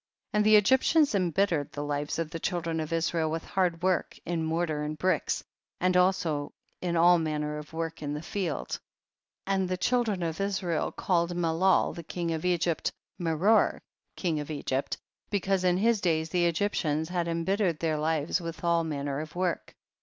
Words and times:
36. 0.33 0.35
And 0.35 0.45
the 0.45 0.55
Egyptians 0.57 1.13
embittered 1.13 1.71
the 1.73 1.83
lives 1.83 2.17
of 2.17 2.31
the 2.31 2.39
children 2.39 2.79
of 2.79 2.91
Israel 2.91 3.29
with 3.29 3.43
hard 3.45 3.83
work, 3.83 4.17
in 4.25 4.43
mortar 4.43 4.81
and 4.81 4.97
bricks, 4.97 5.43
and 5.79 5.95
also 5.95 6.53
in 6.81 6.95
all 6.97 7.19
manner 7.19 7.59
of 7.59 7.71
work 7.71 8.01
in 8.01 8.15
the 8.15 8.23
field. 8.23 8.79
37. 9.45 9.45
And 9.61 9.69
the 9.69 9.77
children 9.77 10.23
of 10.23 10.41
Israel 10.41 10.91
called 10.91 11.35
Melol 11.35 11.93
the 11.93 12.01
king 12.01 12.31
of 12.33 12.43
Egypt" 12.45 12.91
Meror,* 13.21 13.79
king 14.15 14.39
of 14.39 14.49
Egypt," 14.49 14.97
because 15.29 15.63
in 15.63 15.77
his 15.77 16.01
days 16.01 16.29
the 16.31 16.47
Egyptians 16.47 17.09
had 17.09 17.27
em 17.27 17.45
bittered 17.45 17.77
their 17.77 17.97
lives 17.99 18.41
with 18.41 18.63
all 18.63 18.83
manner 18.83 19.19
of 19.19 19.35
work. 19.35 19.75